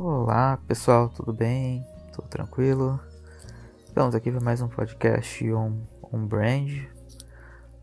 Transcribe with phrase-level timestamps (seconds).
[0.00, 1.84] Olá pessoal, tudo bem?
[2.12, 3.00] Tudo tranquilo?
[3.84, 6.70] Estamos aqui para mais um podcast on, on brand.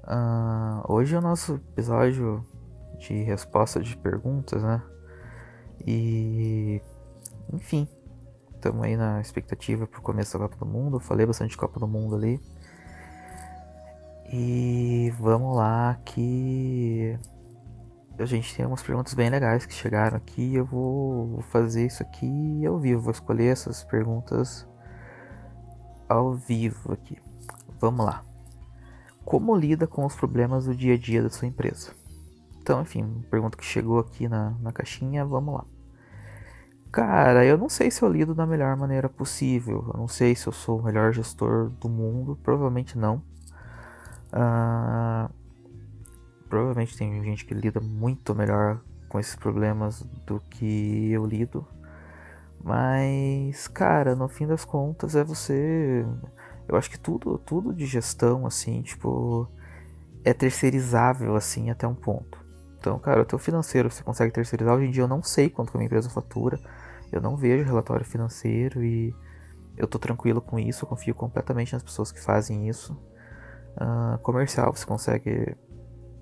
[0.01, 2.41] Uh, hoje é o nosso episódio
[2.99, 4.81] de resposta de perguntas, né?
[5.85, 6.81] E
[7.51, 7.85] enfim,
[8.53, 11.01] estamos aí na expectativa para o começo da Copa do Mundo.
[11.01, 12.39] Falei bastante de Copa do Mundo ali.
[14.31, 17.19] E vamos lá que
[18.17, 20.55] a gente tem algumas perguntas bem legais que chegaram aqui.
[20.55, 23.01] Eu vou fazer isso aqui ao vivo.
[23.01, 24.67] Vou escolher essas perguntas
[26.07, 27.17] ao vivo aqui.
[27.79, 28.23] Vamos lá.
[29.23, 31.91] Como lida com os problemas do dia a dia da sua empresa?
[32.61, 35.25] Então, enfim, pergunta que chegou aqui na, na caixinha.
[35.25, 35.65] Vamos lá.
[36.91, 39.83] Cara, eu não sei se eu lido da melhor maneira possível.
[39.93, 42.39] Eu não sei se eu sou o melhor gestor do mundo.
[42.41, 43.21] Provavelmente não.
[44.31, 45.29] Uh,
[46.49, 51.65] provavelmente tem gente que lida muito melhor com esses problemas do que eu lido.
[52.63, 56.05] Mas, cara, no fim das contas é você.
[56.67, 59.47] Eu acho que tudo, tudo de gestão, assim, tipo,
[60.23, 62.43] é terceirizável, assim, até um ponto.
[62.79, 64.75] Então, cara, o teu financeiro você consegue terceirizar.
[64.75, 66.59] Hoje em dia eu não sei quanto que a minha empresa fatura.
[67.11, 69.13] Eu não vejo relatório financeiro e
[69.77, 70.85] eu tô tranquilo com isso.
[70.85, 72.93] Eu confio completamente nas pessoas que fazem isso.
[73.75, 75.55] Uh, comercial, você consegue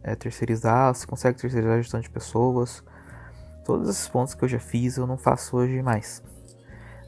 [0.03, 2.83] é, terceirizar, você consegue terceirizar a gestão de pessoas.
[3.65, 6.21] Todos esses pontos que eu já fiz eu não faço hoje mais.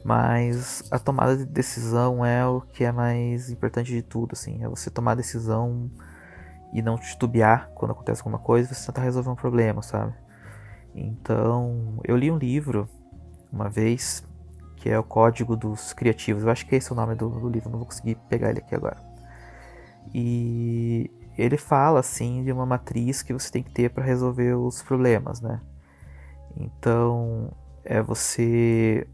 [0.02, 4.62] Mas a tomada de decisão é o que é mais importante de tudo, assim.
[4.64, 5.90] É você tomar a decisão
[6.72, 10.14] e não titubear quando acontece alguma coisa, você tentar resolver um problema, sabe?
[10.94, 12.88] Então, eu li um livro
[13.52, 14.24] uma vez
[14.76, 16.44] que é o Código dos Criativos.
[16.44, 18.60] Eu acho que esse é o nome do, do livro, não vou conseguir pegar ele
[18.60, 18.96] aqui agora.
[20.14, 24.82] E ele fala assim de uma matriz que você tem que ter para resolver os
[24.82, 25.60] problemas, né?
[26.56, 27.50] Então
[27.84, 29.06] é você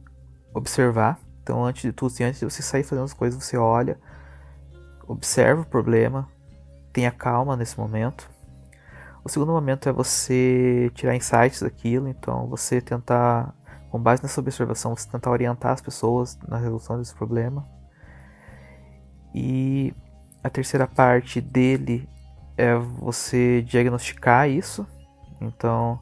[0.54, 1.18] observar.
[1.42, 3.98] Então antes de tudo, assim, antes de você sair fazendo as coisas, você olha,
[5.06, 6.28] observa o problema,
[6.92, 8.30] tenha calma nesse momento.
[9.24, 13.54] O segundo momento é você tirar insights daquilo, então você tentar,
[13.90, 17.66] com base nessa observação, você tentar orientar as pessoas na resolução desse problema.
[19.34, 19.94] E
[20.42, 22.08] a terceira parte dele
[22.56, 24.86] é você diagnosticar isso.
[25.40, 25.98] Então,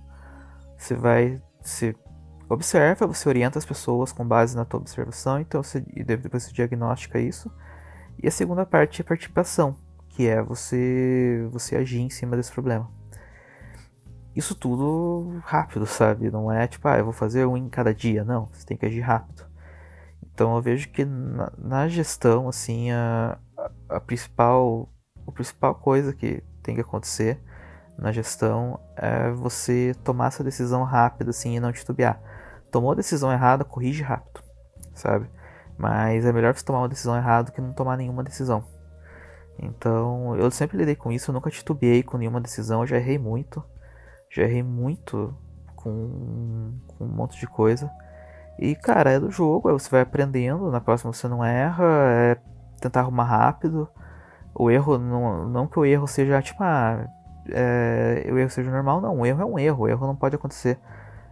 [0.76, 1.96] você vai se
[2.48, 6.52] observa, você orienta as pessoas com base na tua observação, então você e depois você
[6.52, 7.50] diagnostica isso.
[8.22, 9.76] E a segunda parte é a participação,
[10.08, 12.90] que é você você agir em cima desse problema.
[14.34, 16.30] Isso tudo rápido, sabe?
[16.30, 18.46] Não é tipo, ah, eu vou fazer um em cada dia, não.
[18.46, 19.44] Você tem que agir rápido.
[20.22, 23.38] Então eu vejo que na, na gestão, assim, a,
[23.88, 24.88] a principal,
[25.30, 27.40] a principal coisa que tem que acontecer
[27.96, 32.20] na gestão é você tomar essa decisão rápida assim e não titubear.
[32.70, 34.42] Tomou a decisão errada, corrige rápido,
[34.94, 35.28] sabe?
[35.76, 38.64] Mas é melhor você tomar uma decisão errada do que não tomar nenhuma decisão.
[39.58, 43.18] Então, eu sempre lidei com isso, eu nunca titubeei com nenhuma decisão, eu já errei
[43.18, 43.62] muito.
[44.30, 45.36] Já errei muito
[45.76, 47.90] com, com um monte de coisa.
[48.58, 52.36] E, cara, é do jogo, você vai aprendendo, na próxima você não erra, é
[52.80, 53.88] tentar arrumar rápido.
[54.54, 57.06] O erro, não, não que o erro seja tipo, ah,
[57.48, 59.18] é, o erro seja normal, não.
[59.20, 60.78] O erro é um erro, o erro não pode acontecer.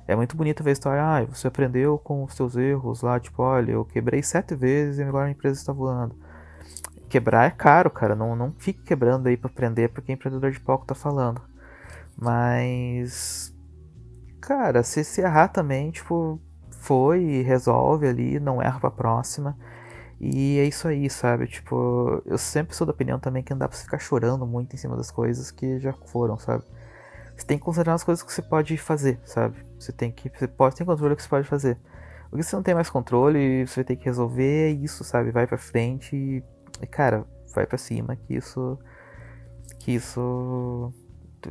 [0.07, 3.43] É muito bonito ver a história, ah, você aprendeu com os seus erros lá, tipo,
[3.43, 6.17] olha, eu quebrei sete vezes e agora a empresa está voando.
[7.11, 10.87] Quebrar é caro, cara, não, não fique quebrando aí para aprender, porque empreendedor de palco
[10.87, 11.43] tá falando.
[12.17, 13.55] Mas,
[14.41, 16.41] cara, se se errar também, tipo,
[16.71, 19.57] foi, resolve ali, não erra pra próxima.
[20.21, 21.47] E é isso aí, sabe?
[21.47, 24.75] Tipo, eu sempre sou da opinião também que não dá pra você ficar chorando muito
[24.75, 26.65] em cima das coisas que já foram, sabe?
[27.37, 29.65] Você tem que considerar as coisas que você pode fazer, sabe?
[29.79, 30.29] Você tem que.
[30.29, 31.79] Você pode ter controle do que você pode fazer.
[32.33, 35.31] O que você não tem mais controle, você vai ter que resolver é isso, sabe?
[35.31, 36.43] Vai pra frente e,
[36.83, 37.25] e cara,
[37.55, 38.77] vai para cima que isso.
[39.79, 40.93] Que isso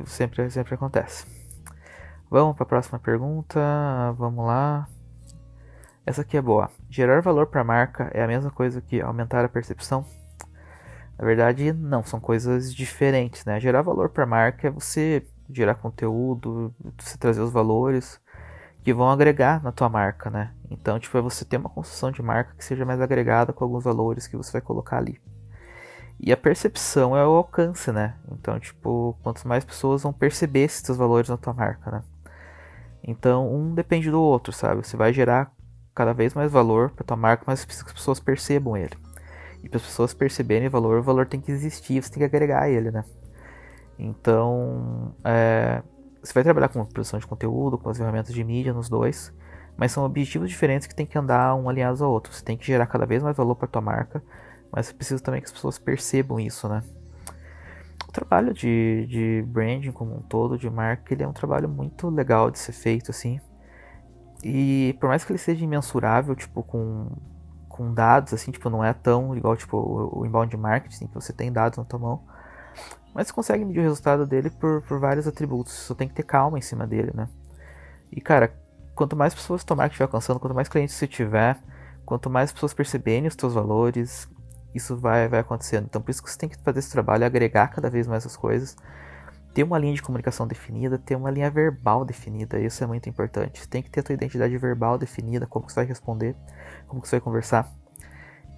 [0.04, 1.26] sempre, sempre acontece.
[2.30, 3.58] Vamos para a próxima pergunta.
[4.18, 4.86] Vamos lá.
[6.08, 6.70] Essa aqui é boa.
[6.88, 10.06] Gerar valor para a marca é a mesma coisa que aumentar a percepção?
[11.18, 13.60] Na verdade, não, são coisas diferentes, né?
[13.60, 18.18] Gerar valor para a marca é você gerar conteúdo, você trazer os valores
[18.82, 20.54] que vão agregar na tua marca, né?
[20.70, 23.84] Então, tipo, é você ter uma construção de marca que seja mais agregada com alguns
[23.84, 25.20] valores que você vai colocar ali.
[26.18, 28.14] E a percepção é o alcance, né?
[28.32, 32.02] Então, tipo, quantas mais pessoas vão perceber esses valores na tua marca, né?
[33.04, 34.86] Então, um depende do outro, sabe?
[34.86, 35.52] Você vai gerar
[35.98, 38.96] cada vez mais valor para tua marca, mas precisa que as pessoas percebam ele.
[39.64, 42.24] E para as pessoas perceberem o valor, o valor tem que existir, você tem que
[42.24, 43.04] agregar ele, né?
[43.98, 45.82] Então, é,
[46.22, 49.34] você vai trabalhar com produção de conteúdo, com as ferramentas de mídia nos dois,
[49.76, 52.32] mas são objetivos diferentes que tem que andar um alinhados ao outro.
[52.32, 54.22] Você tem que gerar cada vez mais valor para tua marca,
[54.70, 56.84] mas você precisa também que as pessoas percebam isso, né?
[58.08, 62.08] O trabalho de, de branding como um todo, de marca, ele é um trabalho muito
[62.08, 63.40] legal de ser feito, assim.
[64.42, 67.08] E por mais que ele seja imensurável, tipo, com,
[67.68, 71.52] com dados, assim, tipo, não é tão igual, tipo, o, inbound marketing, que você tem
[71.52, 72.22] dados na tua mão.
[73.14, 75.72] Mas você consegue medir o resultado dele por, por vários atributos.
[75.72, 77.28] Só tem que ter calma em cima dele, né?
[78.12, 78.54] E, cara,
[78.94, 81.58] quanto mais pessoas tomar que estiver alcançando, quanto mais clientes você tiver,
[82.04, 84.28] quanto mais pessoas perceberem os teus valores,
[84.74, 85.86] isso vai, vai acontecendo.
[85.86, 88.36] Então, por isso que você tem que fazer esse trabalho, agregar cada vez mais as
[88.36, 88.76] coisas
[89.58, 93.66] ter uma linha de comunicação definida, ter uma linha verbal definida, isso é muito importante.
[93.66, 96.36] Tem que ter a tua identidade verbal definida, como que você vai responder,
[96.86, 97.68] como que você vai conversar.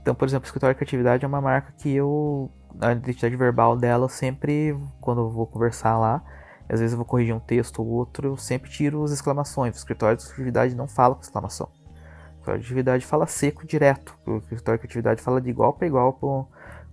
[0.03, 4.09] Então, por exemplo, Escritório Criatividade é uma marca que eu, a identidade verbal dela, eu
[4.11, 6.23] sempre, quando eu vou conversar lá,
[6.69, 9.77] às vezes eu vou corrigir um texto ou outro, eu sempre tiro as exclamações.
[9.77, 11.67] O Escritório de Criatividade não fala com exclamação.
[11.67, 14.19] O Escritório de Criatividade fala seco direto.
[14.27, 16.47] O Escritório de Criatividade fala de igual para igual com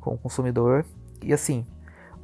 [0.06, 0.86] o consumidor.
[1.22, 1.68] E assim,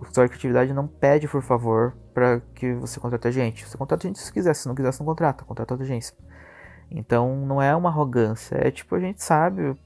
[0.03, 3.67] o escritório de criatividade não pede, por favor, para que você contrate a gente.
[3.67, 6.15] Você contrata a gente se quiser, se não quiser, você não contrata, contrata outra agência.
[6.91, 9.77] Então não é uma arrogância, é tipo, a gente sabe o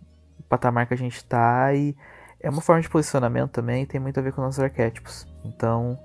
[0.50, 1.96] patamar que a gente tá e
[2.40, 5.26] é uma forma de posicionamento também, tem muito a ver com nossos arquétipos.
[5.44, 5.98] Então,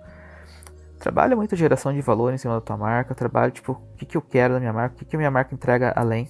[0.98, 4.06] trabalha muito a geração de valor em cima da tua marca, trabalha tipo, o que,
[4.06, 6.28] que eu quero da minha marca, o que, que a minha marca entrega além.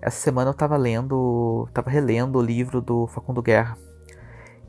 [0.00, 3.76] Essa semana eu tava lendo, tava relendo o livro do Facundo Guerra,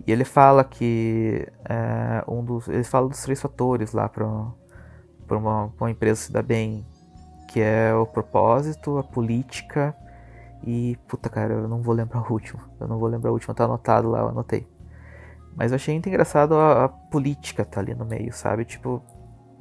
[0.08, 5.74] e ele fala que é, um dos, ele fala dos três fatores lá para uma,
[5.78, 6.88] uma empresa se dar bem,
[7.50, 9.94] que é o propósito, a política
[10.66, 12.62] e puta cara, eu não vou lembrar o último.
[12.80, 14.66] Eu não vou lembrar o último, tá anotado lá, eu anotei.
[15.58, 18.64] Mas eu achei muito engraçado a, a política tá ali no meio, sabe?
[18.64, 19.04] Tipo,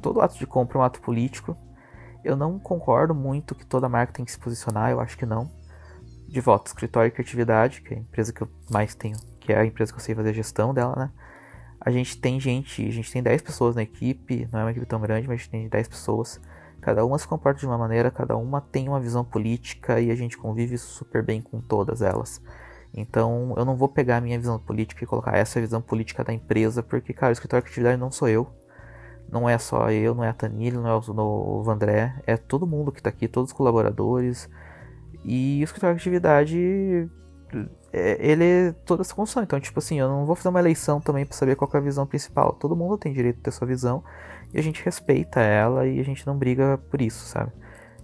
[0.01, 1.57] todo ato de compra é um ato político.
[2.23, 5.51] Eu não concordo muito que toda marca tem que se posicionar, eu acho que não.
[6.29, 9.17] De volta, escritório e criatividade, que é a empresa que eu mais tenho
[9.47, 11.11] que é a empresa que eu sei fazer a gestão dela, né?
[11.81, 14.87] A gente tem gente, a gente tem 10 pessoas na equipe, não é uma equipe
[14.87, 16.41] tão grande, mas a gente tem 10 pessoas.
[16.81, 20.17] Cada uma se comporta de uma maneira, cada uma tem uma visão política e a
[20.17, 22.43] gente convive super bem com todas elas.
[22.93, 26.25] Então eu não vou pegar a minha visão política e colocar essa é visão política
[26.25, 28.49] da empresa, porque, cara, o escritório de atividade não sou eu.
[29.31, 32.91] Não é só eu, não é a Tanilha, não é o Vandré, é todo mundo
[32.91, 34.51] que está aqui, todos os colaboradores.
[35.25, 37.09] E o escritório de atividade
[37.93, 39.43] é, ele é toda essa construção.
[39.43, 41.81] Então, tipo assim, eu não vou fazer uma eleição também para saber qual é a
[41.81, 42.53] visão principal.
[42.53, 44.03] Todo mundo tem direito de ter sua visão
[44.53, 47.53] e a gente respeita ela e a gente não briga por isso, sabe?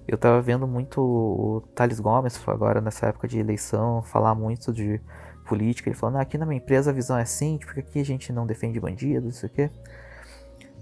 [0.07, 5.01] Eu tava vendo muito o Thales Gomes agora nessa época de eleição falar muito de
[5.47, 5.89] política.
[5.89, 8.33] Ele falando, ah, aqui na minha empresa a visão é assim, porque aqui a gente
[8.33, 9.71] não defende bandidos, isso aqui.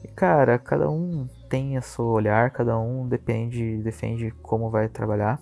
[0.02, 5.38] E cara, cada um tem a seu olhar, cada um depende, defende como vai trabalhar.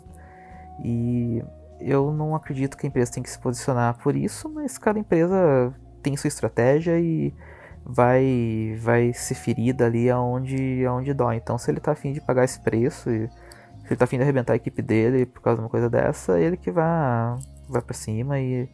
[0.85, 1.43] E
[1.81, 5.73] eu não acredito que a empresa tem que se posicionar por isso, mas cada empresa
[6.03, 7.35] tem sua estratégia e
[7.85, 11.37] vai vai se ferir dali aonde, aonde dói.
[11.37, 14.23] Então, se ele tá afim de pagar esse preço e se ele tá afim de
[14.23, 17.37] arrebentar a equipe dele por causa de uma coisa dessa, ele que vai,
[17.69, 18.69] vai para cima e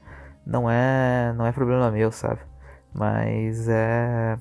[0.47, 2.41] não é não é problema meu, sabe?
[2.93, 4.39] Mas é.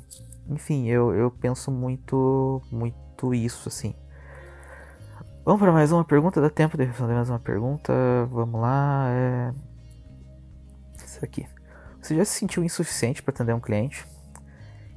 [0.50, 3.96] Enfim, eu, eu penso muito, muito isso, assim.
[5.46, 6.40] Vamos para mais uma pergunta?
[6.40, 7.92] Dá tempo de responder mais uma pergunta?
[8.32, 9.10] Vamos lá.
[9.10, 9.54] É...
[11.06, 11.46] Isso aqui.
[12.02, 14.08] Você já se sentiu insuficiente para atender um cliente?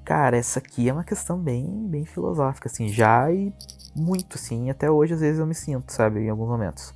[0.04, 3.52] Cara, essa aqui é uma questão bem, bem filosófica, assim, já e
[3.96, 6.90] muito, assim, até hoje às vezes eu me sinto, sabe, em alguns momentos.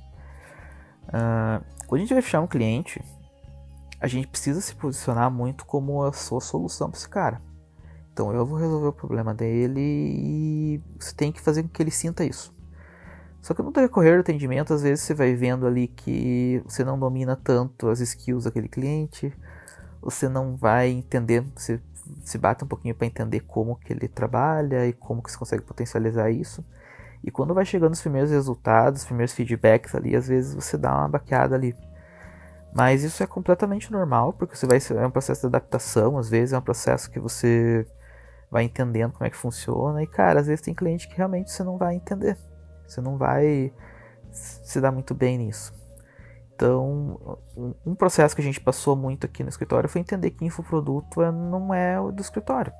[1.09, 3.03] Uh, quando a gente vai fechar um cliente,
[3.99, 7.41] a gente precisa se posicionar muito como a sua solução para esse cara.
[8.13, 11.91] Então eu vou resolver o problema dele e você tem que fazer com que ele
[11.91, 12.60] sinta isso.
[13.41, 16.97] Só que no decorrer do atendimento, às vezes você vai vendo ali que você não
[16.97, 19.33] domina tanto as skills daquele cliente,
[19.99, 21.81] você não vai entender, você
[22.23, 25.63] se bate um pouquinho para entender como que ele trabalha e como que você consegue
[25.63, 26.63] potencializar isso.
[27.23, 30.91] E quando vai chegando os primeiros resultados, os primeiros feedbacks ali, às vezes você dá
[30.95, 31.75] uma baqueada ali.
[32.73, 36.53] Mas isso é completamente normal, porque você vai é um processo de adaptação, às vezes
[36.53, 37.85] é um processo que você
[38.49, 41.63] vai entendendo como é que funciona e cara, às vezes tem cliente que realmente você
[41.63, 42.37] não vai entender.
[42.91, 43.71] Você não vai
[44.31, 45.73] se dar muito bem nisso.
[46.53, 47.39] Então,
[47.85, 51.31] um processo que a gente passou muito aqui no escritório foi entender que infoproduto é,
[51.31, 52.71] não é o do escritório.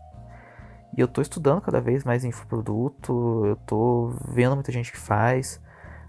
[0.96, 5.62] E eu estou estudando cada vez mais infoproduto, eu estou vendo muita gente que faz,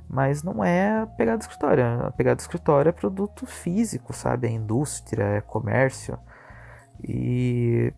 [0.08, 1.84] mas não é pegada do escritório.
[2.04, 4.48] A pegada do escritório é produto físico, sabe?
[4.48, 6.18] É indústria, é comércio.
[7.02, 7.94] E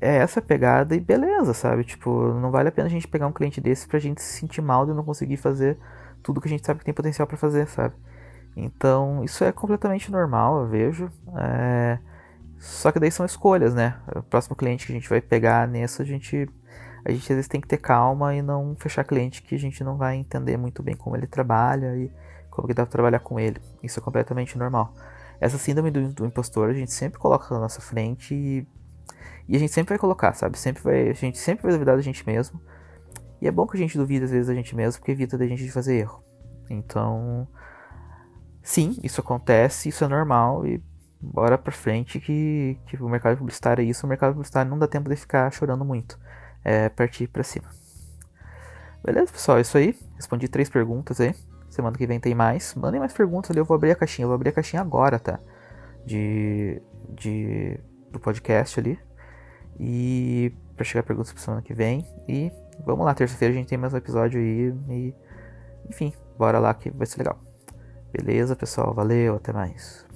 [0.00, 1.84] é essa pegada e beleza, sabe?
[1.84, 4.62] Tipo, não vale a pena a gente pegar um cliente desse pra gente se sentir
[4.62, 5.78] mal de não conseguir fazer
[6.22, 7.94] tudo que a gente sabe que tem potencial para fazer, sabe?
[8.56, 11.10] Então, isso é completamente normal, eu vejo.
[11.36, 11.98] É...
[12.58, 13.96] Só que daí são escolhas, né?
[14.14, 16.48] O próximo cliente que a gente vai pegar nessa, a gente,
[17.04, 19.84] a gente às vezes tem que ter calma e não fechar cliente que a gente
[19.84, 22.10] não vai entender muito bem como ele trabalha e
[22.50, 23.60] como que dá pra trabalhar com ele.
[23.80, 24.92] Isso é completamente normal.
[25.40, 28.66] Essa síndrome do, do impostor a gente sempre coloca na nossa frente e,
[29.48, 30.58] e, a gente sempre vai colocar, sabe?
[30.58, 32.60] Sempre vai, a gente sempre vai duvidar da gente mesmo.
[33.40, 35.46] E é bom que a gente duvida às vezes da gente mesmo, porque evita da
[35.46, 36.22] gente de fazer erro.
[36.68, 37.48] Então,
[38.62, 40.82] sim, isso acontece, isso é normal e
[41.20, 44.86] bora pra frente que, que o mercado publicitário é isso, o mercado publicitário não dá
[44.86, 46.18] tempo de ficar chorando muito.
[46.64, 47.68] É partir pra cima.
[49.04, 49.96] Beleza, pessoal, é isso aí.
[50.16, 51.34] Respondi três perguntas aí.
[51.70, 52.74] Semana que vem tem mais.
[52.74, 54.24] Mandem mais perguntas ali, eu vou abrir a caixinha.
[54.24, 55.38] Eu vou abrir a caixinha agora, tá?
[56.04, 56.82] De.
[57.08, 58.98] de do podcast ali.
[59.78, 60.52] E.
[60.76, 62.04] pra chegar perguntas pra semana que vem.
[62.28, 62.50] E
[62.84, 64.74] vamos lá, terça-feira a gente tem mais um episódio aí.
[64.90, 65.14] E.
[65.88, 67.38] Enfim, bora lá que vai ser legal.
[68.12, 68.94] Beleza, pessoal?
[68.94, 70.07] Valeu, até mais.